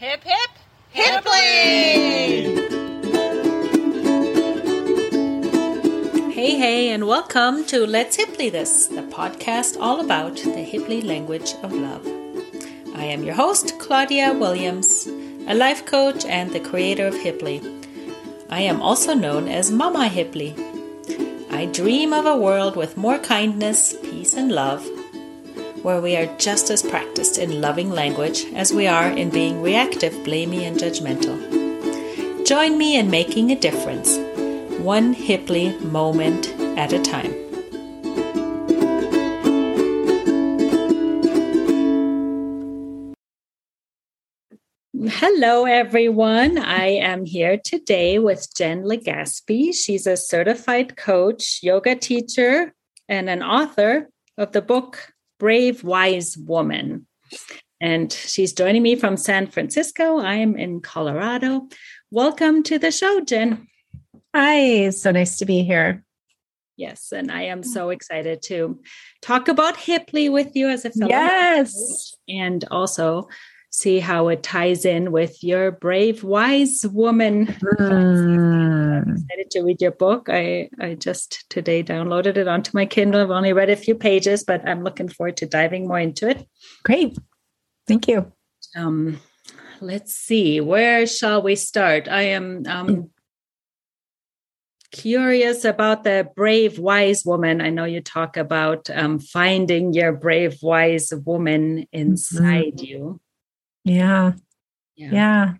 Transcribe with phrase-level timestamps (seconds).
[0.00, 0.50] Hip hip
[0.94, 1.32] Hiply!
[6.32, 11.54] Hey, hey, and welcome to Let's Hiply This, the podcast all about the Hiply language
[11.64, 12.06] of love.
[12.94, 15.08] I am your host, Claudia Williams,
[15.48, 17.58] a life coach and the creator of Hiply.
[18.48, 20.54] I am also known as Mama Hiply.
[21.50, 24.88] I dream of a world with more kindness, peace, and love
[25.88, 30.12] where we are just as practiced in loving language as we are in being reactive,
[30.16, 31.38] blamey, and judgmental.
[32.46, 34.18] Join me in making a difference,
[34.80, 37.32] one Hipply moment at a time.
[45.08, 46.58] Hello, everyone.
[46.58, 49.74] I am here today with Jen Legaspi.
[49.74, 52.74] She's a certified coach, yoga teacher,
[53.08, 57.06] and an author of the book brave, wise woman.
[57.80, 60.18] And she's joining me from San Francisco.
[60.18, 61.68] I am in Colorado.
[62.10, 63.68] Welcome to the show, Jen.
[64.34, 66.04] Hi, so nice to be here.
[66.76, 68.80] Yes, and I am so excited to
[69.20, 71.10] talk about Hiply with you as a fellow.
[71.10, 72.14] Yes.
[72.28, 73.28] And also
[73.78, 77.46] see how it ties in with your brave, wise woman.
[77.46, 79.06] Mm.
[79.06, 80.28] I'm excited to read your book.
[80.28, 83.20] I, I just today downloaded it onto my Kindle.
[83.20, 86.46] I've only read a few pages, but I'm looking forward to diving more into it.
[86.84, 87.16] Great.
[87.86, 88.32] Thank you.
[88.76, 89.20] Um,
[89.80, 92.08] let's see, where shall we start?
[92.08, 93.10] I am um,
[94.90, 97.60] curious about the brave, wise woman.
[97.60, 102.84] I know you talk about um, finding your brave, wise woman inside mm-hmm.
[102.84, 103.20] you.
[103.88, 104.32] Yeah.
[104.96, 105.10] Yeah.
[105.12, 105.52] yeah.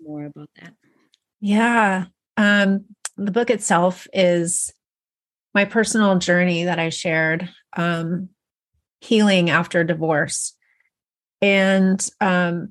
[0.00, 0.74] More about that.
[1.40, 2.06] Yeah.
[2.36, 4.72] Um, the book itself is
[5.54, 8.30] my personal journey that I shared, um,
[9.00, 10.54] healing after divorce.
[11.40, 12.70] And um,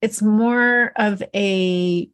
[0.00, 2.08] it's more of a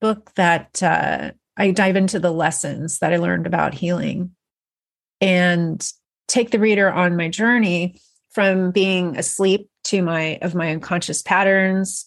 [0.00, 4.34] book that uh, I dive into the lessons that I learned about healing
[5.20, 5.86] and
[6.28, 8.00] take the reader on my journey
[8.34, 12.06] from being asleep to my of my unconscious patterns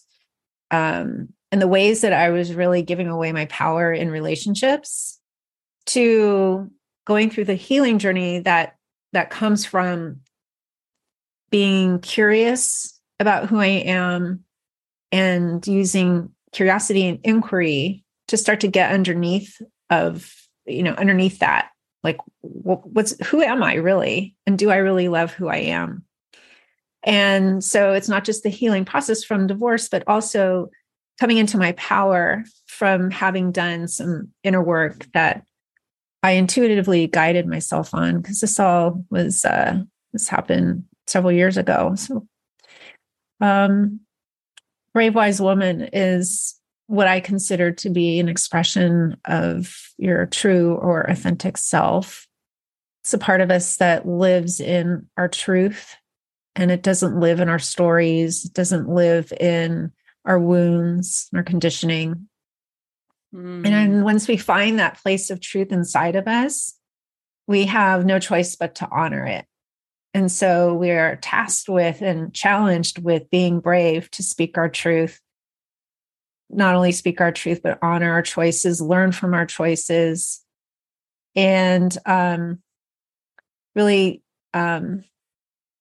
[0.70, 5.18] um, and the ways that I was really giving away my power in relationships
[5.86, 6.70] to
[7.06, 8.76] going through the healing journey that
[9.12, 10.20] that comes from
[11.50, 14.44] being curious about who I am
[15.10, 20.30] and using curiosity and inquiry to start to get underneath of
[20.66, 21.70] you know underneath that.
[22.04, 24.36] Like what's who am I really?
[24.46, 26.04] And do I really love who I am
[27.04, 30.70] and so it's not just the healing process from divorce, but also
[31.20, 35.44] coming into my power from having done some inner work that
[36.22, 39.82] I intuitively guided myself on because this all was uh
[40.12, 41.94] this happened several years ago.
[41.94, 42.26] So
[43.40, 44.00] um
[44.92, 46.56] Brave Wise Woman is
[46.86, 52.26] what I consider to be an expression of your true or authentic self.
[53.02, 55.94] It's a part of us that lives in our truth
[56.58, 59.92] and it doesn't live in our stories, it doesn't live in
[60.24, 62.28] our wounds, our conditioning.
[63.32, 63.64] Mm.
[63.64, 66.74] And then once we find that place of truth inside of us,
[67.46, 69.46] we have no choice but to honor it.
[70.12, 75.20] And so we're tasked with and challenged with being brave to speak our truth,
[76.50, 80.44] not only speak our truth, but honor our choices, learn from our choices,
[81.36, 82.60] and um,
[83.76, 84.22] really
[84.54, 85.04] um,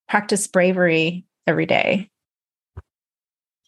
[0.08, 2.10] practice bravery every day.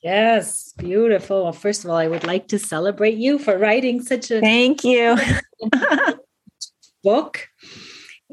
[0.01, 1.43] Yes, beautiful.
[1.43, 4.83] Well, first of all, I would like to celebrate you for writing such a thank
[4.83, 5.17] you
[7.03, 7.47] book.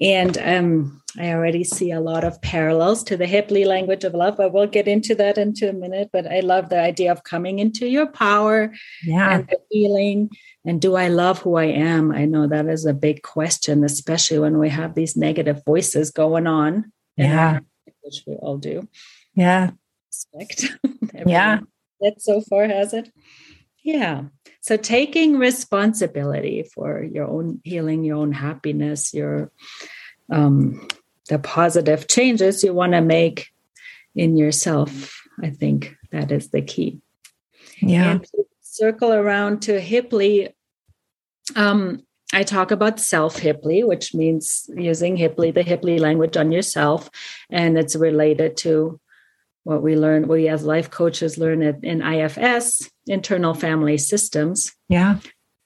[0.00, 4.36] And um, I already see a lot of parallels to the Hiply language of love,
[4.36, 6.10] but we'll get into that into a minute.
[6.12, 9.34] But I love the idea of coming into your power yeah.
[9.34, 10.30] and the feeling.
[10.64, 12.12] And do I love who I am?
[12.12, 16.46] I know that is a big question, especially when we have these negative voices going
[16.46, 16.92] on.
[17.16, 17.60] Yeah
[18.06, 18.88] which we all do.
[19.34, 19.72] Yeah.
[20.08, 20.78] Respect.
[21.26, 21.60] yeah.
[22.00, 23.12] That so far has it.
[23.82, 24.22] Yeah.
[24.60, 29.50] So taking responsibility for your own healing, your own happiness, your
[30.30, 30.88] um
[31.28, 33.48] the positive changes you want to make
[34.14, 35.22] in yourself.
[35.42, 37.00] I think that is the key.
[37.80, 38.12] Yeah.
[38.12, 38.26] And
[38.60, 40.52] circle around to Hiply.
[41.54, 42.02] Um,
[42.32, 47.08] I talk about self Hiply, which means using Hiply, the Hiply language on yourself.
[47.50, 49.00] And it's related to
[49.64, 54.72] what we learn, we as life coaches learn it in IFS, internal family systems.
[54.88, 55.18] Yeah.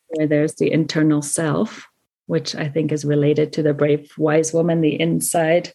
[0.09, 1.87] Where there's the internal self,
[2.27, 5.73] which I think is related to the brave, wise woman, the inside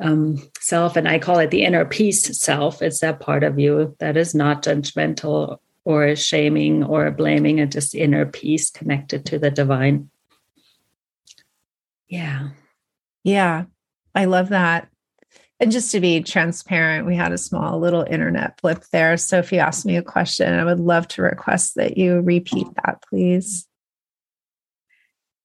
[0.00, 2.82] um, self, and I call it the inner peace self.
[2.82, 7.94] It's that part of you that is not judgmental or shaming or blaming, and just
[7.94, 10.10] inner peace connected to the divine.
[12.08, 12.50] Yeah.
[13.22, 13.64] Yeah.
[14.14, 14.88] I love that.
[15.60, 19.16] And just to be transparent, we had a small little internet blip there.
[19.16, 22.66] So if you ask me a question, I would love to request that you repeat
[22.84, 23.66] that, please.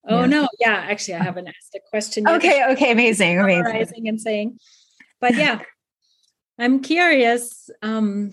[0.08, 0.26] Oh yeah.
[0.26, 2.24] no, yeah, actually, I haven't asked a question.
[2.26, 2.36] Yet.
[2.36, 4.58] Okay, okay, amazing, amazing, and saying,
[5.20, 5.60] but yeah,
[6.58, 7.70] I'm curious.
[7.82, 8.32] Um,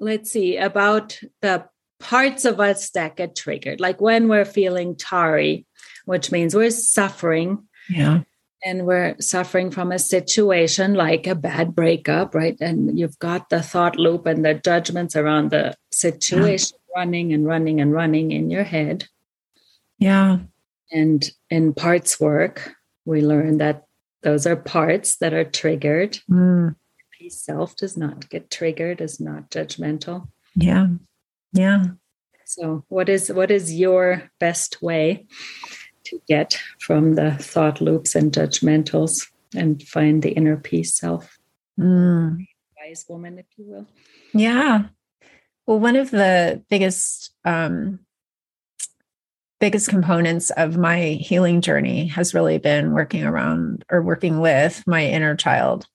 [0.00, 1.66] let's see about the
[2.00, 5.66] parts of us that get triggered, like when we're feeling tarry,
[6.04, 7.66] which means we're suffering.
[7.88, 8.22] Yeah
[8.64, 12.56] and we're suffering from a situation like a bad breakup, right?
[12.60, 17.00] And you've got the thought loop and the judgments around the situation yeah.
[17.00, 19.06] running and running and running in your head.
[19.98, 20.38] Yeah.
[20.90, 22.74] And in parts work,
[23.04, 23.84] we learn that
[24.22, 26.18] those are parts that are triggered.
[26.30, 26.74] Mm.
[27.18, 30.28] Peace self does not get triggered, is not judgmental.
[30.54, 30.88] Yeah.
[31.52, 31.84] Yeah.
[32.44, 35.26] So what is what is your best way
[36.04, 41.38] to get from the thought loops and judgmentals and find the inner peace self.
[41.78, 42.46] Mm.
[42.78, 43.86] Wise woman, if you will.
[44.32, 44.84] Yeah.
[45.66, 48.00] Well, one of the biggest um,
[49.60, 55.04] biggest components of my healing journey has really been working around or working with my
[55.04, 55.86] inner child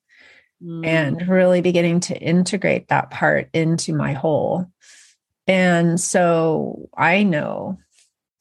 [0.64, 0.86] mm.
[0.86, 4.68] and really beginning to integrate that part into my whole.
[5.48, 7.78] And so I know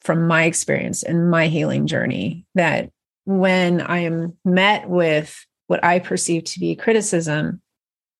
[0.01, 2.91] from my experience and my healing journey that
[3.25, 7.61] when I am met with what I perceive to be criticism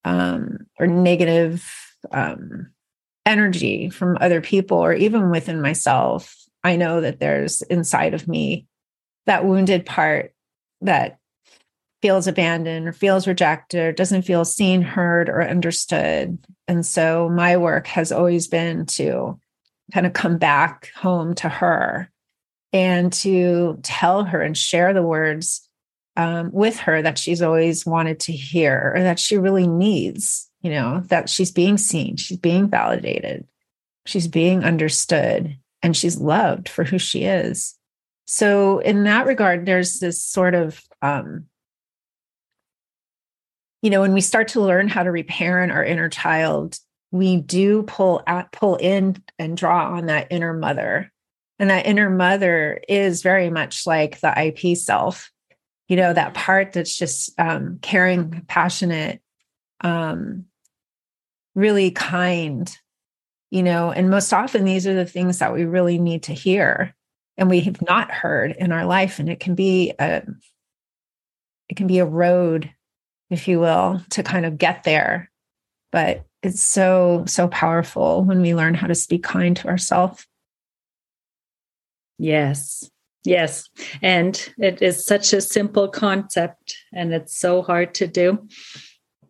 [0.06, 1.70] um, or negative
[2.12, 2.72] um,
[3.26, 8.66] energy from other people or even within myself, I know that there's inside of me
[9.26, 10.34] that wounded part
[10.82, 11.20] that
[12.04, 16.38] feels abandoned or feels rejected or doesn't feel seen, heard, or understood.
[16.68, 19.40] And so my work has always been to
[19.94, 22.12] kind of come back home to her
[22.74, 25.66] and to tell her and share the words
[26.18, 30.72] um, with her that she's always wanted to hear or that she really needs, you
[30.72, 33.48] know, that she's being seen, she's being validated,
[34.06, 37.76] she's being understood, and she's loved for who she is.
[38.26, 41.46] So, in that regard, there's this sort of, um,
[43.84, 46.80] you know, when we start to learn how to reparent our inner child,
[47.12, 51.12] we do pull out, pull in and draw on that inner mother.
[51.60, 55.30] And that inner mother is very much like the IP self,
[55.90, 59.22] you know, that part that's just um, caring, compassionate,
[59.82, 60.46] um,
[61.54, 62.74] really kind,
[63.52, 66.96] you know, and most often these are the things that we really need to hear
[67.36, 69.20] and we have not heard in our life.
[69.20, 70.24] And it can be a,
[71.68, 72.74] it can be a road,
[73.34, 75.30] if you will, to kind of get there.
[75.92, 80.26] But it's so so powerful when we learn how to speak kind to ourselves
[82.24, 82.90] yes.
[83.26, 83.70] Yes.
[84.02, 88.48] And it is such a simple concept and it's so hard to do.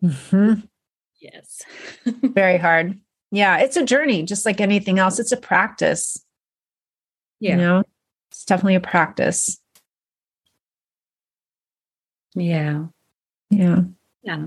[0.02, 0.54] Mm-hmm.
[1.20, 1.62] yes.
[2.04, 2.98] Very hard.
[3.30, 5.18] Yeah it's a journey just like anything else.
[5.18, 6.18] It's a practice.
[7.40, 7.52] Yeah.
[7.52, 7.82] you know?
[8.30, 9.58] It's definitely a practice.
[12.34, 12.86] Yeah
[13.50, 13.80] yeah
[14.22, 14.46] yeah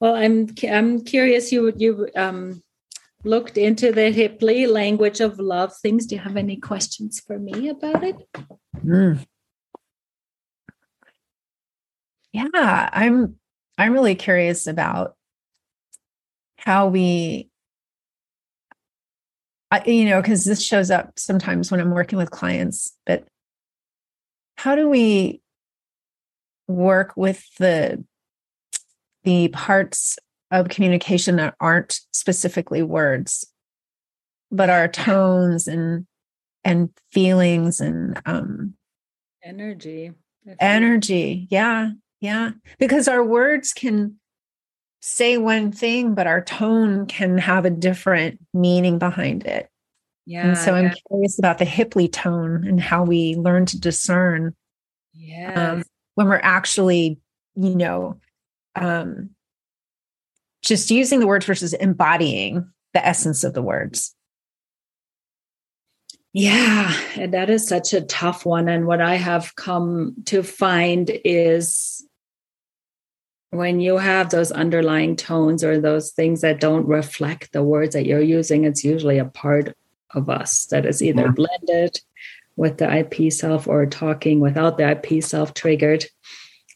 [0.00, 1.50] well, I'm I'm curious.
[1.50, 2.62] You you um,
[3.24, 6.06] looked into the Hiply language of love things.
[6.06, 8.16] Do you have any questions for me about it?
[8.76, 9.26] Mm.
[12.32, 13.36] Yeah, I'm
[13.76, 15.16] I'm really curious about
[16.58, 17.50] how we
[19.70, 23.26] I, you know, because this shows up sometimes when I'm working with clients, but
[24.56, 25.40] how do we
[26.68, 28.04] work with the
[29.24, 30.18] the parts
[30.50, 33.44] of communication that aren't specifically words
[34.50, 36.06] but are tones and
[36.64, 38.74] and feelings and um
[39.42, 40.12] energy
[40.60, 41.46] energy.
[41.50, 42.50] Yeah yeah.
[42.80, 44.16] Because our words can
[45.00, 49.68] say one thing but our tone can have a different meaning behind it.
[50.26, 54.54] Yeah and so i'm curious about the hiply tone and how we learn to discern
[55.14, 55.84] yeah um,
[56.18, 57.20] when we're actually
[57.54, 58.18] you know
[58.74, 59.30] um,
[60.62, 64.16] just using the words versus embodying the essence of the words.
[66.32, 68.68] Yeah, and that is such a tough one.
[68.68, 72.04] And what I have come to find is
[73.50, 78.06] when you have those underlying tones or those things that don't reflect the words that
[78.06, 79.76] you're using, it's usually a part
[80.14, 81.30] of us that is either yeah.
[81.30, 82.00] blended
[82.58, 86.04] with the IP self or talking without the IP self triggered.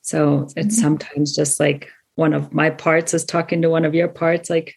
[0.03, 0.81] So it's Mhm.
[0.81, 4.75] sometimes just like one of my parts is talking to one of your parts, like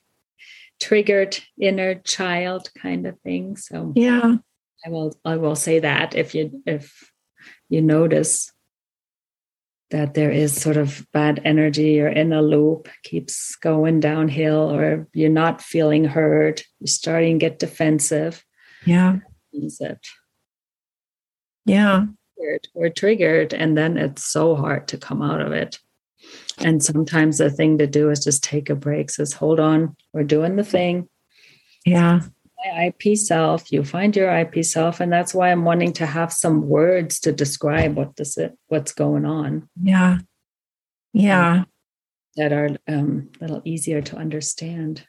[0.79, 3.55] triggered inner child kind of thing.
[3.55, 4.37] So Yeah.
[4.85, 7.11] I will I will say that if you if
[7.69, 8.51] you notice
[9.91, 15.07] that there is sort of bad energy or in a loop keeps going downhill or
[15.13, 18.43] you're not feeling heard, you're starting to get defensive,
[18.85, 19.19] Yeah.
[19.53, 19.99] means that
[21.65, 22.05] Yeah.
[22.37, 25.79] triggered, we're triggered and then it's so hard to come out of it.
[26.59, 30.23] And sometimes the thing to do is just take a break, says, hold on, we're
[30.23, 31.09] doing the thing.
[31.85, 32.21] Yeah.
[32.65, 36.33] my IP self, you find your IP self, and that's why I'm wanting to have
[36.33, 40.19] some words to describe what this is, what's going on Yeah.
[41.13, 41.65] Yeah.
[42.37, 45.05] that are um, a little easier to understand.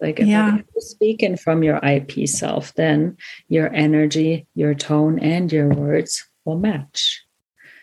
[0.00, 0.56] Like if Yeah.
[0.56, 3.16] you're speaking from your IP self, then
[3.48, 7.24] your energy, your tone, and your words will match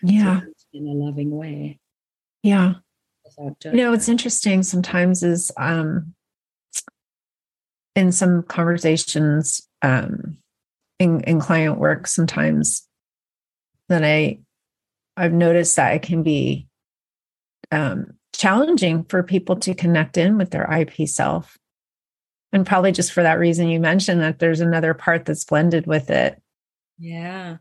[0.01, 0.41] Yeah.
[0.74, 1.79] in a loving way
[2.43, 2.75] Yeah.
[3.63, 6.13] You know, what's interesting sometimes is um
[7.96, 10.38] in some conversations um
[11.00, 12.88] in, in client work sometimes
[13.89, 14.39] that I
[15.17, 16.67] I've noticed that it can be
[17.72, 21.58] um challenging for people to connect in with their IP self.
[22.53, 26.10] And probably just for that reason you mentioned that there's another part that's blended with
[26.10, 26.41] it.
[26.98, 27.57] yeah.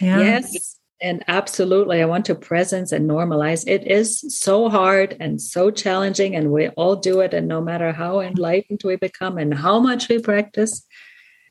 [0.00, 0.18] Yeah.
[0.20, 0.78] Yes.
[1.02, 3.64] And absolutely, I want to presence and normalize.
[3.66, 7.34] It is so hard and so challenging, and we all do it.
[7.34, 10.86] And no matter how enlightened we become and how much we practice,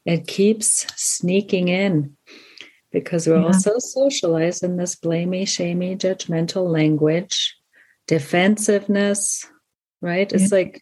[0.05, 2.15] it keeps sneaking in
[2.93, 3.47] because we're Yeah.
[3.47, 7.53] also socialized in this blamey, shamey, judgmental language,
[8.07, 9.45] defensiveness,
[10.01, 10.31] right?
[10.31, 10.81] It's like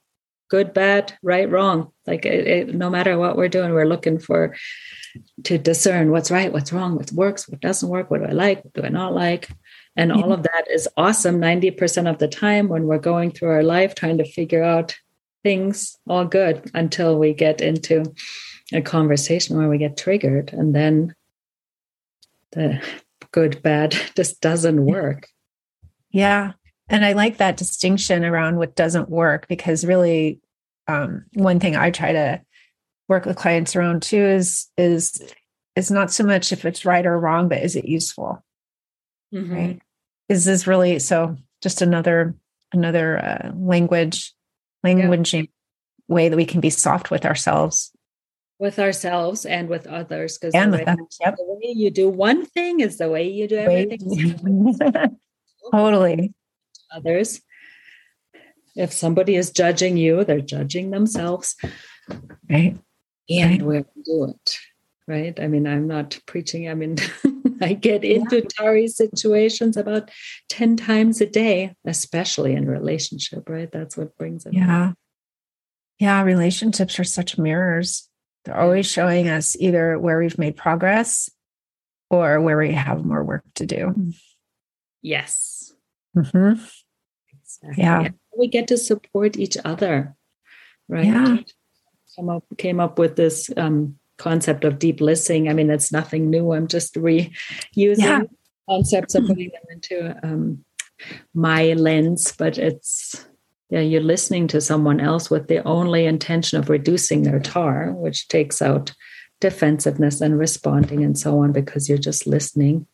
[0.50, 1.92] good, bad, right, wrong.
[2.06, 4.56] Like it, it, no matter what we're doing, we're looking for
[5.44, 8.64] to discern what's right, what's wrong, what works, what doesn't work, what do I like,
[8.64, 9.50] what do I not like.
[9.96, 13.64] And all of that is awesome 90% of the time when we're going through our
[13.64, 14.96] life trying to figure out
[15.44, 18.06] things, all good until we get into
[18.72, 21.16] a conversation where we get triggered and then
[22.52, 22.82] the
[23.32, 25.28] good, bad just doesn't work.
[26.12, 26.54] Yeah.
[26.90, 30.40] And I like that distinction around what doesn't work because really
[30.88, 32.42] um, one thing I try to
[33.08, 35.22] work with clients around too is is
[35.76, 38.44] is not so much if it's right or wrong, but is it useful?
[39.34, 39.52] Mhm.
[39.56, 39.82] Right.
[40.30, 42.36] Is this really so just another
[42.72, 44.34] another uh, language
[44.86, 45.50] languaging
[46.08, 47.92] way that we can be soft with ourselves
[48.60, 50.38] With ourselves and with others.
[50.38, 51.18] Because the, with way- others.
[51.22, 51.36] Yep.
[51.38, 54.76] the way you do one thing is the way you do everything.
[55.72, 56.34] totally.
[56.92, 57.42] Others.
[58.76, 61.56] If somebody is judging you, they're judging themselves,
[62.50, 62.78] Right.
[63.30, 63.62] and Right.
[63.62, 64.58] we're do it.
[65.08, 65.40] Right.
[65.40, 66.70] I mean, I'm not preaching.
[66.70, 66.98] I mean,
[67.62, 70.12] I get into Tari situations about
[70.50, 73.72] 10 times a day, especially in relationship, right?
[73.72, 74.54] That's what brings it.
[74.54, 74.94] Yeah.
[75.98, 76.22] Yeah.
[76.22, 78.08] Relationships are such mirrors.
[78.46, 81.30] They're always showing us either where we've made progress
[82.12, 84.14] or where we have more work to do.
[85.02, 85.74] Yes.
[86.16, 86.60] Mhm.
[87.42, 87.84] Exactly.
[87.84, 88.02] Yeah.
[88.06, 90.16] And We get to support each other.
[90.88, 91.06] Right.
[91.06, 91.38] Yeah.
[92.16, 95.50] Come up, came up with this um, concept of deep listening.
[95.50, 96.52] I mean, it's nothing new.
[96.54, 97.36] I'm just reusing
[97.76, 98.22] Yeah.
[98.70, 100.66] concepts and putting them into um,
[101.34, 103.26] my lens, but it's
[103.70, 108.28] yeah, you're listening to someone else with the only intention of reducing their tar, which
[108.28, 108.92] takes out
[109.42, 112.88] defensiveness and responding and so on, because you're just listening,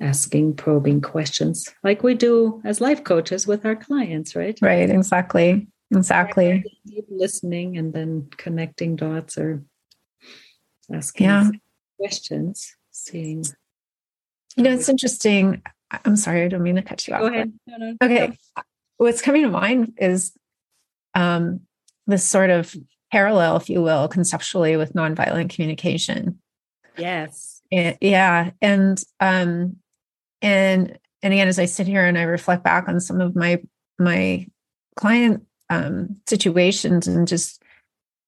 [0.00, 4.58] asking probing questions, like we do as life coaches with our clients, right?
[4.62, 4.88] Right.
[4.88, 5.68] Exactly.
[5.90, 6.64] Exactly.
[7.10, 9.62] Listening and then connecting dots or
[10.92, 11.50] asking Yeah.
[11.98, 13.44] questions, seeing.
[14.56, 15.62] You know, it's interesting.
[16.04, 17.20] I'm sorry, I don't mean to cut you off.
[17.20, 17.52] Go ahead.
[17.66, 17.96] No, no.
[18.02, 18.38] Okay.
[18.96, 20.32] What's coming to mind is
[21.14, 21.60] um,
[22.06, 22.74] this sort of
[23.10, 26.38] parallel, if you will, conceptually with nonviolent communication.
[26.96, 27.62] Yes.
[27.72, 28.50] And- yeah.
[28.62, 29.76] And um,
[30.42, 33.62] and and again, as I sit here and I reflect back on some of my
[33.98, 34.46] my
[34.96, 37.62] client um, situations and just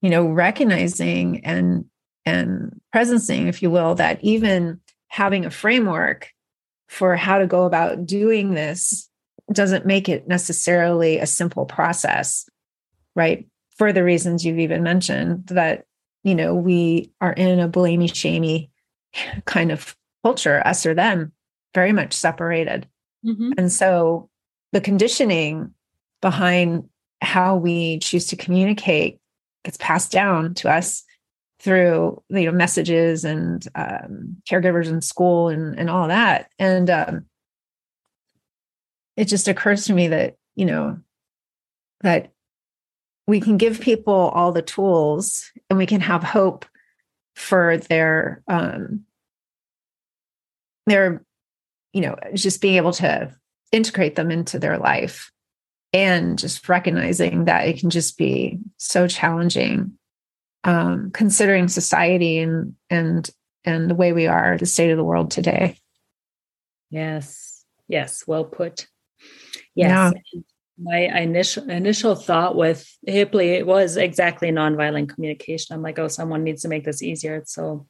[0.01, 1.85] you know recognizing and
[2.25, 6.31] and presencing, if you will, that even having a framework
[6.87, 9.09] for how to go about doing this
[9.51, 12.47] doesn't make it necessarily a simple process,
[13.15, 13.45] right?
[13.77, 15.85] For the reasons you've even mentioned, that
[16.23, 18.69] you know we are in a blamey, shamey
[19.45, 21.33] kind of culture, us or them,
[21.73, 22.87] very much separated.
[23.25, 23.53] Mhm.
[23.57, 24.29] And so
[24.71, 25.73] the conditioning
[26.21, 26.89] behind
[27.21, 29.19] how we choose to communicate
[29.63, 31.03] gets passed down to us
[31.59, 36.49] through you know messages and um, caregivers in school and and all that.
[36.59, 37.25] And um,
[39.15, 40.97] it just occurs to me that, you know,
[42.01, 42.31] that
[43.27, 46.65] we can give people all the tools and we can have hope
[47.35, 49.01] for their um
[50.85, 51.23] their
[51.93, 53.33] you know just being able to
[53.71, 55.31] integrate them into their life
[55.93, 59.97] and just recognizing that it can just be so challenging
[60.63, 63.29] um considering society and and
[63.65, 65.77] and the way we are the state of the world today.
[66.89, 67.63] Yes.
[67.87, 68.25] Yes.
[68.27, 68.87] Well put.
[69.73, 70.13] Yes.
[70.33, 70.41] Yeah
[70.77, 75.75] my initial initial thought with Hiply it was exactly nonviolent communication.
[75.75, 77.35] I'm like, oh, someone needs to make this easier.
[77.35, 77.85] It's so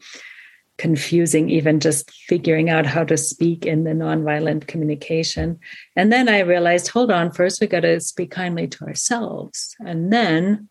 [0.77, 5.59] confusing, even just figuring out how to speak in the nonviolent communication.
[5.95, 10.11] And then I realized, hold on, first we got to speak kindly to ourselves, and
[10.11, 10.69] then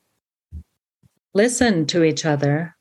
[1.34, 2.76] listen to each other,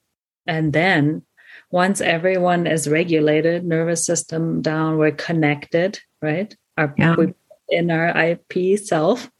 [0.48, 1.24] and then
[1.72, 6.56] once everyone is regulated, nervous system down, we're connected, right?
[6.78, 7.16] Our yeah.
[7.16, 7.34] we
[7.70, 9.32] in our IP self,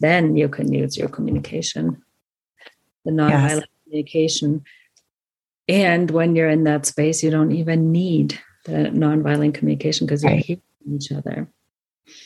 [0.00, 2.02] then you can use your communication,
[3.04, 3.64] the nonviolent yes.
[3.84, 4.64] communication.
[5.68, 10.32] And when you're in that space, you don't even need the nonviolent communication because you're
[10.32, 11.48] hearing each other.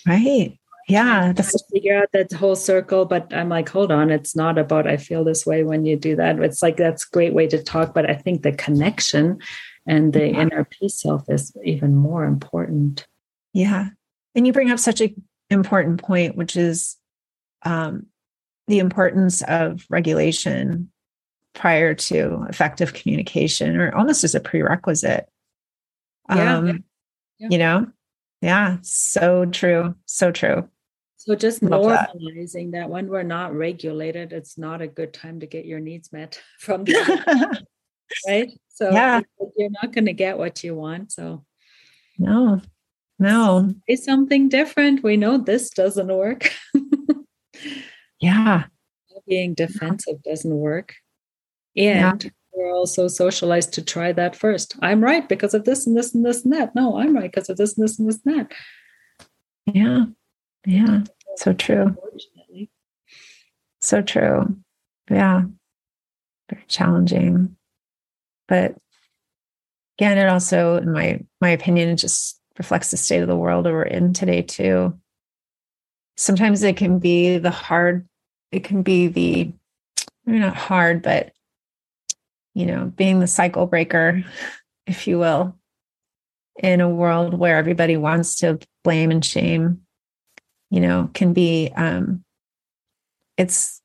[0.06, 0.58] Right.
[0.88, 1.32] Yeah.
[1.32, 3.04] That's figure out that whole circle.
[3.04, 6.16] But I'm like, hold on, it's not about I feel this way when you do
[6.16, 6.38] that.
[6.40, 7.94] It's like that's a great way to talk.
[7.94, 9.38] But I think the connection
[9.86, 10.40] and the yeah.
[10.40, 13.06] inner peace self is even more important.
[13.52, 13.88] Yeah.
[14.34, 16.96] And you bring up such an important point, which is
[17.62, 18.06] um,
[18.66, 20.90] the importance of regulation
[21.58, 25.28] prior to effective communication, or almost as a prerequisite.
[26.30, 26.84] Yeah, um,
[27.38, 27.48] yeah.
[27.50, 27.86] You know,
[28.40, 30.68] yeah, so true, so true.
[31.16, 32.78] So just Love normalizing that.
[32.78, 32.90] that.
[32.90, 36.84] when we're not regulated, it's not a good time to get your needs met from
[36.84, 37.64] the
[38.28, 38.50] right.
[38.68, 39.20] So yeah.
[39.56, 41.10] you're not going to get what you want.
[41.10, 41.44] So
[42.18, 42.60] no,
[43.18, 43.74] no.
[43.88, 45.02] It's something different.
[45.02, 46.52] We know this doesn't work.
[48.20, 48.64] yeah.
[49.26, 50.94] Being defensive doesn't work.
[51.76, 52.30] And yeah.
[52.52, 54.76] we're also socialized to try that first.
[54.80, 56.74] I'm right because of this and this and this and that.
[56.74, 58.52] No, I'm right because of this and this and this and that.
[59.66, 60.04] Yeah.
[60.66, 61.04] Yeah.
[61.36, 61.96] So true.
[63.80, 64.56] So true.
[65.10, 65.42] Yeah.
[66.50, 67.56] Very challenging.
[68.48, 68.76] But
[69.98, 73.66] again, it also, in my my opinion, it just reflects the state of the world
[73.66, 74.98] that we're in today too
[76.18, 78.06] sometimes it can be the hard
[78.50, 79.50] it can be the
[80.26, 81.32] maybe not hard but
[82.58, 84.22] you know being the cycle breaker
[84.86, 85.56] if you will
[86.62, 89.80] in a world where everybody wants to blame and shame
[90.70, 92.24] you know can be um
[93.36, 93.80] it's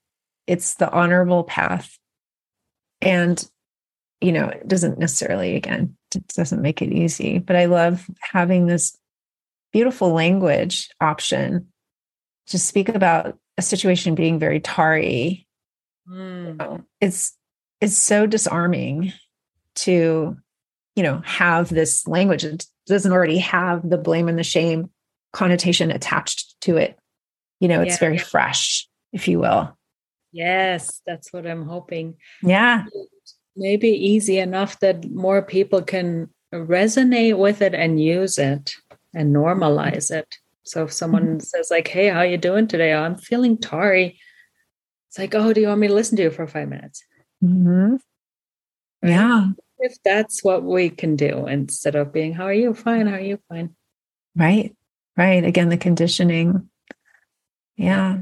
[0.47, 1.97] it's the honorable path
[3.01, 3.49] and
[4.21, 7.39] you know it doesn't necessarily again it doesn't make it easy.
[7.39, 8.97] But I love having this
[9.71, 11.67] beautiful language option
[12.47, 15.47] to speak about a situation being very tarry.
[16.09, 16.47] Mm.
[16.47, 17.37] You know, it's
[17.83, 19.13] it's so disarming
[19.75, 20.37] to,
[20.95, 24.89] you know, have this language that doesn't already have the blame and the shame
[25.31, 26.97] connotation attached to it.
[27.59, 27.99] You know, it's yeah.
[27.99, 29.77] very fresh, if you will.
[30.31, 32.15] Yes, that's what I'm hoping.
[32.41, 32.85] Yeah
[33.55, 38.75] maybe easy enough that more people can resonate with it and use it
[39.13, 40.35] and normalize it.
[40.63, 41.39] So if someone mm-hmm.
[41.39, 42.93] says like, "Hey, how you doing today?
[42.93, 44.19] Oh, I'm feeling tarry,"
[45.09, 47.03] it's like, "Oh, do you want me to listen to you for five minutes?"
[47.43, 47.95] Mm-hmm.
[49.01, 49.49] Yeah.
[49.79, 52.73] If that's what we can do instead of being, "How are you?
[52.73, 53.07] Fine.
[53.07, 53.39] How are you?
[53.49, 53.75] Fine."
[54.35, 54.75] Right.
[55.17, 55.43] Right.
[55.43, 56.69] Again, the conditioning.
[57.75, 58.21] Yeah.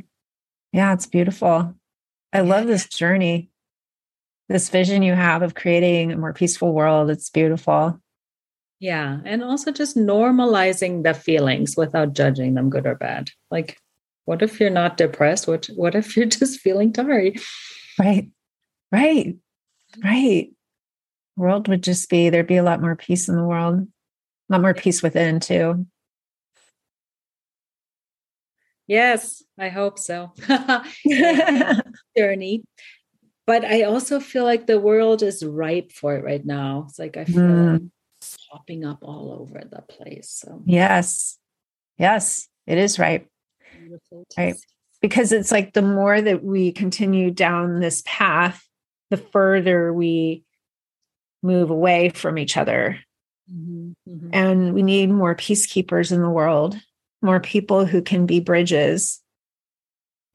[0.74, 1.76] Yeah, it's beautiful.
[2.34, 3.52] I love this journey
[4.52, 7.10] this vision you have of creating a more peaceful world.
[7.10, 8.00] It's beautiful.
[8.80, 9.20] Yeah.
[9.26, 13.32] And also just normalizing the feelings without judging them good or bad.
[13.50, 13.78] Like,
[14.26, 15.48] what if you're not depressed?
[15.48, 17.40] What what if you're just feeling tired?
[18.00, 18.30] Right.
[18.92, 19.36] Right.
[20.04, 20.52] Right.
[21.38, 23.80] World would just be there'd be a lot more peace in the world.
[23.80, 25.86] A lot more peace within too.
[28.88, 30.34] Yes, I hope so.
[32.18, 32.64] Journey
[33.52, 36.86] but I also feel like the world is ripe for it right now.
[36.88, 37.74] It's like I feel mm.
[37.74, 37.82] like
[38.50, 40.30] popping up all over the place.
[40.30, 41.38] So yes,
[41.98, 43.28] yes, it is ripe.
[44.38, 44.56] Right,
[45.02, 48.66] because it's like the more that we continue down this path,
[49.12, 50.44] the further we
[51.44, 53.00] move away from each other.
[53.54, 54.30] Mm-hmm, mm-hmm.
[54.34, 56.76] And we need more peacekeepers in the world,
[57.22, 59.22] more people who can be bridges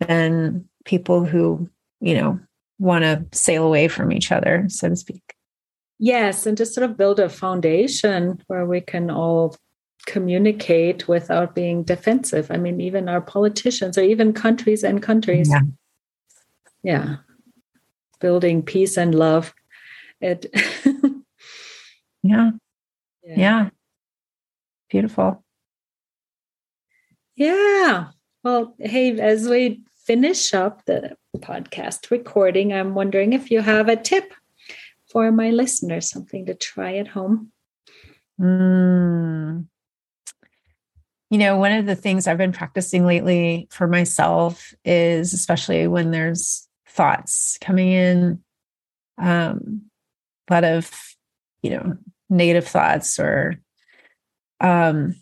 [0.01, 1.69] than people who,
[2.01, 2.39] you know,
[2.79, 5.35] want to sail away from each other, so to speak.
[5.99, 9.57] Yes, and just sort of build a foundation where we can all
[10.07, 12.51] communicate without being defensive.
[12.51, 15.49] I mean, even our politicians or even countries and countries.
[15.49, 15.61] Yeah.
[16.83, 17.17] Yeah.
[18.21, 19.55] Building peace and love.
[20.21, 20.47] It
[22.23, 22.51] yeah.
[23.23, 23.37] yeah.
[23.37, 23.71] Yeah.
[24.89, 25.45] Beautiful.
[27.35, 28.09] Yeah.
[28.43, 33.97] Well, hey, as we finish up the podcast recording, I'm wondering if you have a
[33.97, 34.33] tip
[35.11, 37.53] for my listeners, something to try at home.
[38.41, 39.67] Mm.
[41.31, 46.11] You know, one of the things I've been practicing lately for myself is especially when
[46.13, 46.66] there's
[46.97, 48.41] thoughts coming in,
[49.19, 49.83] um,
[50.49, 50.91] a lot of,
[51.63, 51.97] you know,
[52.31, 53.61] negative thoughts or
[54.61, 55.15] um,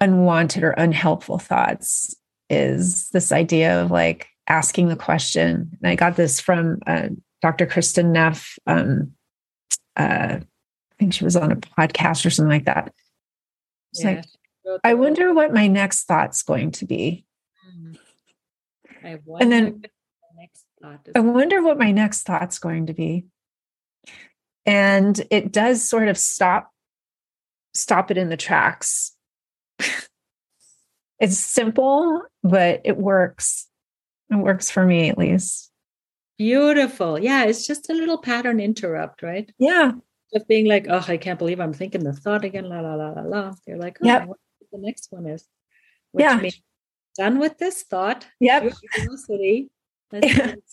[0.00, 2.14] unwanted or unhelpful thoughts
[2.50, 5.70] is this idea of like asking the question.
[5.82, 7.08] And I got this from uh,
[7.40, 7.66] Dr.
[7.66, 8.58] Kristin Neff.
[8.66, 9.12] Um,
[9.96, 12.92] uh, I think she was on a podcast or something like that.
[13.92, 14.22] It's yeah,
[14.64, 17.24] like, I wonder what my next thought's going to be.
[17.66, 17.98] Mm.
[19.04, 19.82] I and then
[21.14, 23.26] I wonder what my next thought's going to be.
[24.64, 26.70] And it does sort of stop
[27.74, 29.16] stop it in the tracks.
[31.18, 33.68] it's simple, but it works.
[34.30, 35.70] It works for me at least.
[36.38, 37.18] Beautiful.
[37.18, 39.50] Yeah, it's just a little pattern interrupt, right?
[39.58, 39.92] Yeah.
[40.32, 43.10] Just being like, oh, I can't believe I'm thinking the thought again, la la la
[43.10, 43.54] la la.
[43.66, 44.28] You're like, oh, yep.
[44.72, 45.46] the next one is.
[46.12, 46.50] Which yeah.
[47.16, 48.26] done with this thought.
[48.40, 48.72] Yep.
[48.94, 49.70] Curiosity.
[50.12, 50.54] Yeah.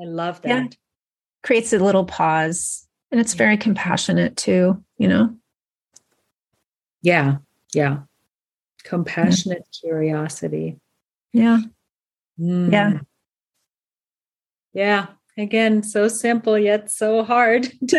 [0.00, 0.48] I love that.
[0.48, 0.66] Yeah.
[1.42, 2.86] Creates a little pause.
[3.10, 5.34] And it's very compassionate too, you know?
[7.02, 7.38] Yeah.
[7.74, 8.00] Yeah.
[8.84, 9.88] Compassionate yeah.
[9.88, 10.78] curiosity.
[11.32, 11.60] Yeah.
[12.38, 12.72] Mm.
[12.72, 12.98] Yeah.
[14.72, 15.06] Yeah.
[15.36, 17.68] Again, so simple yet so hard.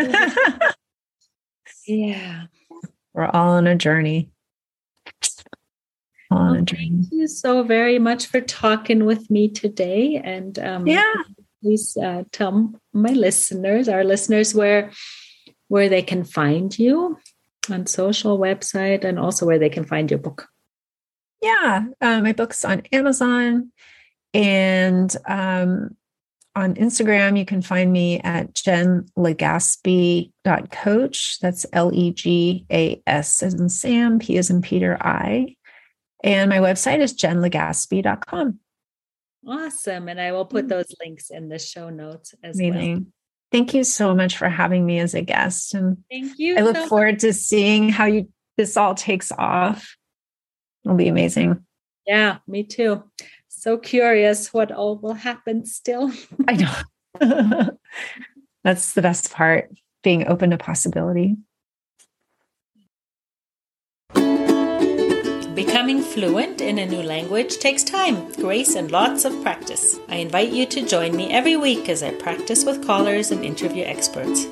[1.86, 2.44] yeah.
[3.12, 4.30] We're all on a journey.
[6.30, 6.64] On well.
[6.66, 10.20] Thank you so very much for talking with me today.
[10.22, 11.12] And um, yeah,
[11.62, 14.90] please uh, tell my listeners, our listeners, where
[15.68, 17.16] where they can find you
[17.70, 20.48] on social website and also where they can find your book.
[21.42, 23.72] Yeah, uh, my book's on Amazon
[24.34, 25.96] and um,
[26.54, 27.38] on Instagram.
[27.38, 31.40] You can find me at jenlegaspi.coach.
[31.40, 35.56] That's L E G A S as in Sam, P as in Peter, I.
[36.22, 38.58] And my website is jenlegaspi.com.
[39.46, 40.08] Awesome.
[40.08, 40.68] And I will put mm.
[40.68, 42.94] those links in the show notes as Amazing.
[42.94, 43.04] well.
[43.52, 45.74] Thank you so much for having me as a guest.
[45.74, 46.56] And thank you.
[46.56, 47.22] I look so forward much.
[47.22, 49.96] to seeing how you this all takes off.
[50.84, 51.64] It'll be amazing.
[52.06, 53.02] Yeah, me too.
[53.48, 56.12] So curious what all will happen still.
[56.48, 56.52] I
[57.20, 57.70] know.
[58.64, 59.70] That's the best part,
[60.02, 61.36] being open to possibility.
[65.66, 70.00] Becoming fluent in a new language takes time, grace, and lots of practice.
[70.08, 73.84] I invite you to join me every week as I practice with callers and interview
[73.84, 74.46] experts.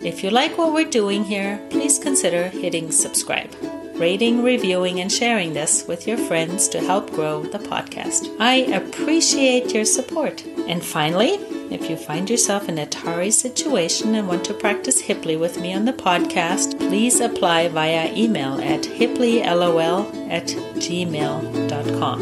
[0.00, 3.52] If you like what we're doing here, please consider hitting subscribe,
[3.96, 8.32] rating, reviewing, and sharing this with your friends to help grow the podcast.
[8.38, 10.46] I appreciate your support.
[10.68, 11.32] And finally,
[11.74, 15.74] if you find yourself in a Tari situation and want to practice Hiply with me
[15.74, 20.46] on the podcast, please apply via email at hiplylol at
[20.84, 22.18] gmail.com.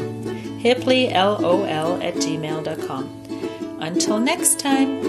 [0.62, 3.04] hiplylol at gmail.com.
[3.80, 5.02] Until next time.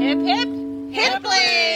[0.00, 0.48] Hip, hip,
[0.96, 1.75] Hiply!